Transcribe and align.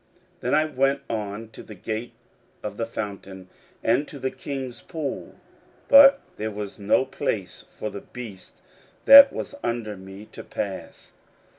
16:002:014 0.37 0.41
Then 0.41 0.55
I 0.55 0.65
went 0.65 1.01
on 1.11 1.49
to 1.49 1.61
the 1.61 1.75
gate 1.75 2.13
of 2.63 2.77
the 2.77 2.87
fountain, 2.87 3.49
and 3.83 4.07
to 4.07 4.17
the 4.17 4.31
king's 4.31 4.81
pool: 4.81 5.35
but 5.89 6.21
there 6.37 6.49
was 6.49 6.79
no 6.79 7.05
place 7.05 7.63
for 7.77 7.91
the 7.91 8.01
beast 8.01 8.61
that 9.05 9.31
was 9.31 9.53
under 9.63 9.95
me 9.95 10.25
to 10.31 10.43
pass. 10.43 11.11